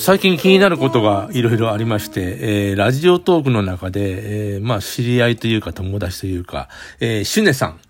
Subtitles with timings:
[0.00, 2.38] 最近気になることがいろいろありまして、
[2.70, 7.80] えー、ラジオトークの中で、えー、まあ、知り合いというか友達というか、えー、シュネさん。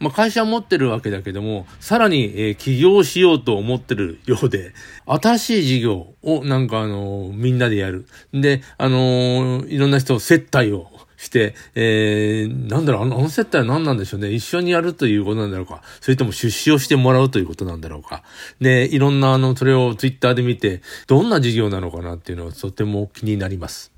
[0.00, 4.74] まあ、会社持ってるわけだけども、さらに、えー、起業しようと思ってるようで、
[5.06, 8.08] 新しい事業をなんかあの、みんなでやる。
[8.34, 10.90] で、あの、いろんな人接待を
[11.22, 14.32] して、えー、なんだろう、あの、接待は何なんでしょうね。
[14.32, 15.80] 一緒にやるということなんだろうか。
[16.00, 18.24] それとも出資をしてもらうということなんだろうか。
[18.60, 23.92] で、いろんな、あの、それをツイッターで見て、どんな事業なのかなっていうのはとても気になります。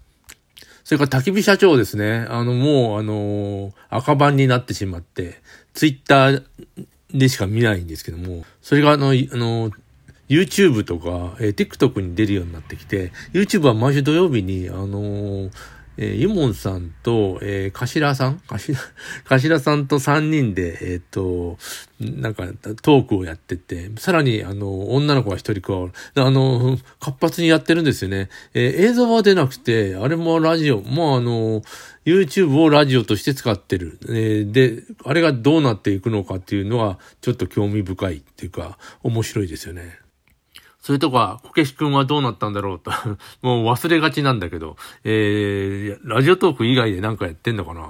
[0.84, 2.27] それから焚き火社長ですね。
[2.28, 5.41] あの、もう、あの赤番になってしまって、
[5.72, 6.42] ツイッター
[7.14, 9.70] でしか見ないんですけども、それがあの、あの、
[10.28, 15.50] YouTube とか、えー、TikTok に出るようになってきて、YouTube は毎週土曜日に、あのー、
[15.97, 18.41] えー、ユモンさんと、えー、頭さん？
[18.48, 18.78] 頭、
[19.28, 21.59] 頭さんと3人で、えっ、ー、と、
[22.00, 22.47] なんか、
[22.83, 25.92] トークをやってて、さらに、あの、女の子が一人加わる。
[26.15, 28.28] あの、活発にやってるんですよね。
[28.55, 31.62] えー、映像は出なくて、あれもラジオ、まあ、あの、
[32.05, 33.98] YouTube をラジオとして使ってる。
[34.09, 40.03] えー、で、あれがどうなっていくのかっていうのは、ちょっと興味深いっていうか、面白いですよね。
[40.85, 42.91] それとか、こけしくんはどうなったんだろうと
[43.41, 47.89] もう忘れがちなんだけど、えー、ラジオトーク以外で何かやってんのかな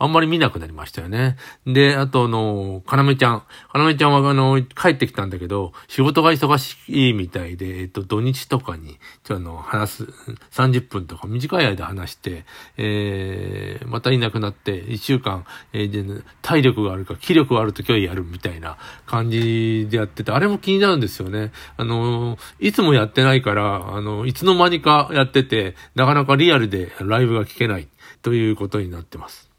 [0.00, 1.36] あんまり見なくなりましたよね。
[1.64, 3.44] で、あと、あの、かなめちゃん。
[3.72, 10.08] かなめちゃんは、あの、帰ってきたんだけど、仕事が忙しいみたいで、えっと、土日とかに、ちょ、あの、話す、
[10.50, 12.46] 30分とか短い間話して、
[12.76, 21.52] えー、またいなくなって、1週間、えー、で、体力があるか、気力があるときはやるみたいな感じでやってて、あれも気になるんですよね。
[21.76, 22.23] あの、
[22.60, 27.88] いつもやってないから、あの、いつの間にかやってて、なかなかリアルでライブが聞けない
[28.22, 29.50] ということになってます。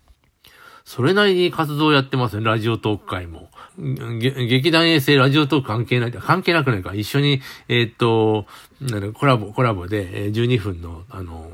[0.86, 3.50] それなりに活動やってますね、ラジオトーク会も。
[3.78, 6.94] 劇団衛星ラジオトーク関係ない、関係なくないか。
[6.94, 8.46] 一緒に、えー、っと、
[9.16, 11.52] コラボ、コラボで、12分の、あの、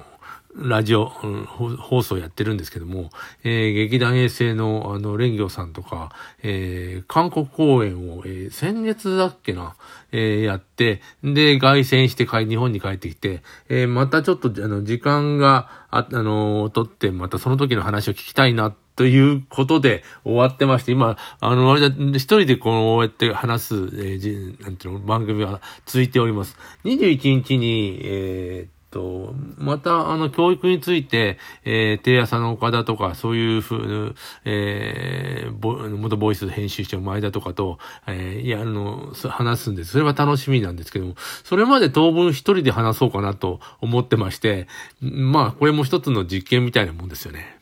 [0.56, 3.09] ラジオ、放送やってるんですけども、
[3.44, 6.12] えー、劇団衛星のあの、蓮行さんとか、
[6.44, 9.75] えー、韓国公演を、えー、先月だっけな、
[10.12, 26.57] えー、やって、で、凱旋して帰、日本に帰ってきて、えー、またちょっと、あの、時間が、あ、あのー、とって、またその時の話を聞きたいな、ということで終わってまして、今、あの、一人でこうやって話す、えー、なんていうの、番組は続いております。
[26.83, 34.16] 21日に、えーと、また、あの、教育について、えー、テレ朝の岡田とか、そういうふう、
[34.46, 39.94] えー、ボ、元ボイス編集長前田とかと、えー、やあの、話すんです。
[39.94, 44.68] それは楽しみなんですけども、それまで当分一人で話そうかなと思ってまして、
[45.01, 47.61] まあ、これも一つの実験みたいなもんですよね。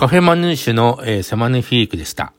[0.00, 2.32] カフェマヌーシュの、えー、セマネフィークでした。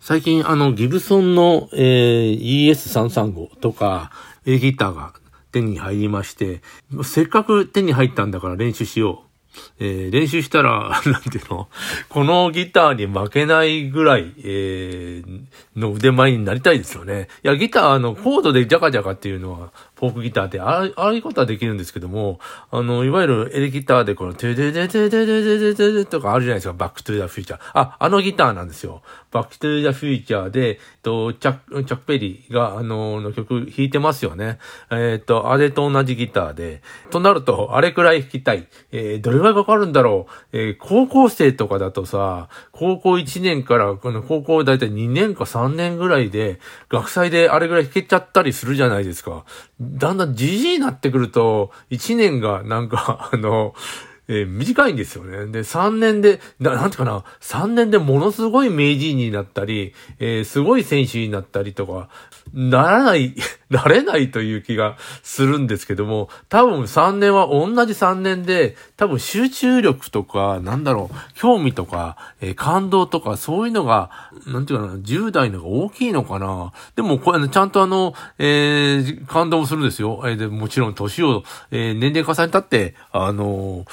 [0.00, 4.10] 最近、あの、ギブソンの、えー、ES335 とか、
[4.46, 5.12] エギターが
[5.52, 6.62] 手に入りまして、
[7.02, 9.34] せっかく手に入ったんだから練習しよう。
[9.80, 11.68] えー、練習したら、 なんていうの、
[12.08, 15.40] このギターに負けないぐらい、えー、
[15.76, 17.28] の腕前になりたいですよね。
[17.44, 19.72] いや、ギター、の、コードでジャカジャカっていうのは、
[20.08, 22.38] フォークギターって、ああいうことはできるんですけども、
[22.70, 27.60] あの、いわゆるエレギターでこの、テデデデデデデデデデとかあるじゃないですか、バックトゥーザフューチャー。
[27.74, 29.02] あ、あのギターなんですよ。
[29.30, 34.58] バックトゥーザフューチャーで、と、チャック、チャックベリーが、あの、の曲弾いてますよね。
[34.90, 38.68] えっ、と、あれと同じギターで、となると、あれくらい弾きたい。
[38.92, 40.56] えー、どれぐらいかかるんだろう。
[40.56, 49.44] えー、高校生とかだとさ、高校1年から、この高校だいたい2年か3年ぐらいで、学祭であれぐらい弾けちゃったりするじゃないですか。
[49.94, 53.74] だんだんじじいになってくると、一年がなんか、あの、
[54.28, 55.46] えー、短いんですよね。
[55.46, 62.08] で、3年で、ななんていうかな、3年でものすごい名人になったり、えー、すごい選手になったりとか、
[62.52, 63.34] ならない、
[63.70, 74.10] なれないという気がするんですけども、多分3年は同じ3年で、多分集中力とか、なんだろう、興味とか、えー、感動とか、そういうのが、
[74.46, 76.72] なんていうかな、10代のが大きいのかな。
[76.94, 80.22] でも、これ、ちゃんとあの、えー、感動もするんですよ。
[80.24, 83.84] えー、でもちろん年を、えー、年齢重ねたって、あの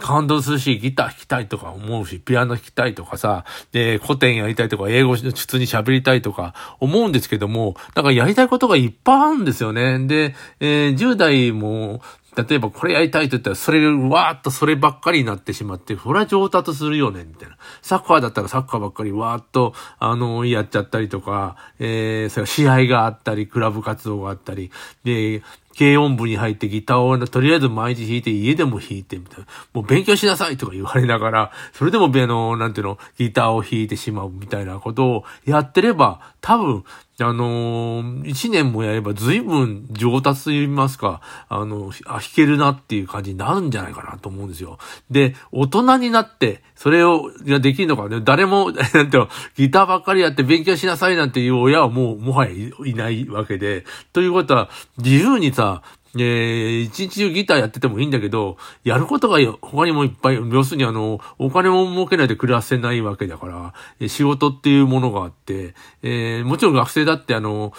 [0.00, 9.98] 感動するし、ギター弾きたいとか思うし、ピアノ弾きたいとかさ、で、古典やりたいとか、英語普通に喋りたいとか思うんですけども、だかやりたいことがいっぱいあるんですよね。
[10.06, 12.02] で、えー、10代も、
[12.34, 17.56] 例えばこれやりたいと言ったら、それ、わーっとそればっかりになってしまって、それは上達するよね、みたいな。
[17.82, 24.70] サッカーだったらサッカーばっかりわーっと、あの、やっちゃったりとか、えー、それ試合があったり、クラブ活動があったり、
[25.04, 25.42] で、
[25.76, 29.46] 軽音部に入ってギターをとりあえず毎日弾いて家でも弾いてみたいな。
[29.72, 36.84] もう勉強しなさいとか言われながら、それでもあの、なんていうの、ギターを弾いてしまうみたいなことをやってれば、多分、
[37.22, 44.78] あのー、一年もやれば随分上達と言いますか、あの、あ、弾けるなっていう感じになるんじゃないかなと思うんですよ。
[45.10, 55.82] で、大人になって、それを、が、できるのかね、誰も、 なんていうの、ギターばっかりやって勉強しなさいなんていう親はもう、もはやいないわけで、ということは、自由にさ、
[56.18, 67.72] えー、一日中ギターやっててもいいんだけど、やることが他にもいっぱい、要するにあの、お金も儲けないで暮らせないわけだから、仕事っていうものがあって、えー、もちろん学生だってあの、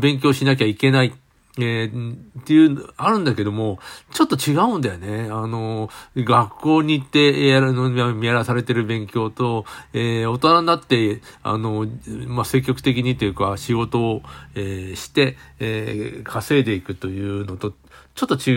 [0.00, 1.12] 勉強しなきゃいけない
[1.58, 3.78] えー、っていう、あるんだけども、
[4.12, 5.28] ちょっと違うんだよね。
[5.30, 11.86] あの、学校に行ってやるの、やらされてる勉強と、えー、大人になって、あの、
[12.26, 14.22] まあ、積極的にというか、仕事を、
[14.54, 17.72] えー、して、えー、稼いでいくというのと、
[18.14, 18.52] ちょっと違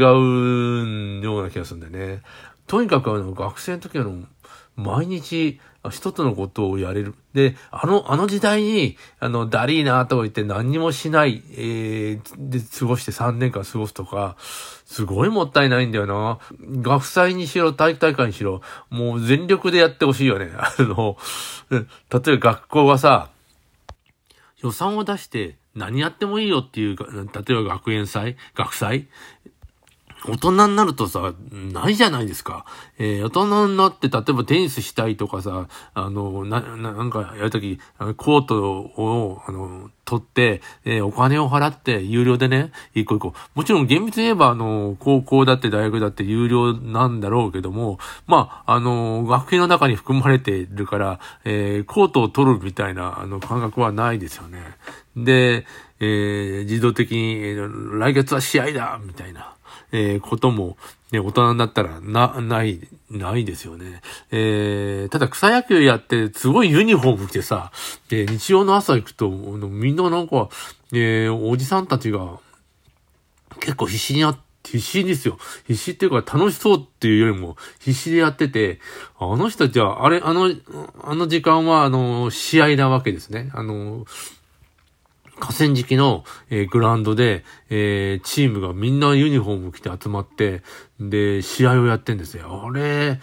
[1.21, 2.21] うような気がするんだよね。
[2.67, 4.23] とにかくあの、学生の時の、
[4.75, 7.15] 毎日、一つのことをやれる。
[7.33, 14.35] で、あの、あの時代に、あの、ダリーナとか言って何にもしない、えー、で、過ごして3年間過ごすとか、
[14.85, 16.39] すごいもったいないんだよな。
[16.81, 20.51] 学祭にしろ、体育大会にしろ、もう全力でやってほしいよね。
[20.57, 21.17] あの、
[21.69, 23.29] 例えば学校がさ、
[24.61, 29.07] 予算を出して何やってもいいよっていう、例えば学園祭学祭
[30.27, 32.65] 大人になるとさ、ないじゃないですか。
[32.97, 37.79] えー、大人になって、例えばテニスしたいとかさ、あの、な、なんかやるとき、
[38.17, 43.33] コートを、あの、取って、えー、お金を払って、有料でね、一個一個。
[43.53, 54.59] もちろん厳密に言えば、あの、高校だって大学だって有料なんだろうけども、まあ、あの、学費の中に含まれているから、えー、コートを取るみたいな、あの、感覚はないですよね。
[55.15, 55.65] で、
[55.99, 57.55] えー、自動的に、え
[57.99, 59.53] 来月は試合だみたいな。
[59.91, 60.77] えー、ことも、
[61.11, 64.01] ね、大人になったらな、ない、ないですよね。
[64.31, 67.71] えー、ただ草野球やって、すごいユニフォーム着てさ、
[68.09, 70.49] で、日曜の朝行くと、みんななんか、
[70.91, 72.39] えー、おじさんたちが、
[73.59, 75.37] 結構必死にやって、必死ですよ。
[75.65, 78.79] 必死っていうか楽しそうっていうよりも必死でやってて、
[79.17, 80.51] あの人たちは、あれ、あの、
[81.01, 83.49] あの時間は、あの、試合なわけですね。
[83.53, 84.05] あの、
[85.39, 90.61] 河川敷の、えー、グラウンドで、えー、チームがみんなユニフォーム着て集まって、
[90.99, 92.65] で、試合をやってんですよ。
[92.67, 93.19] あれ、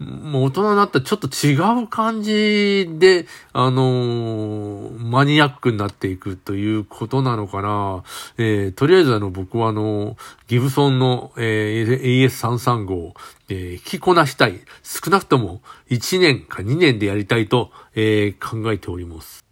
[0.00, 8.02] もう大人になったらちょっと違う感じで、あのー、マニアックになっていくということなのかな。
[8.36, 10.16] えー、とりあえずあの、僕はあの、
[10.48, 13.14] ギブソンの、えー、AS335 を、
[13.48, 14.60] えー、聞きこなしたい。
[14.82, 19.42] 少なくとも1年か2年でやりたいと、えー、考えております。